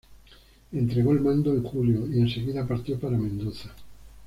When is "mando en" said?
1.21-1.61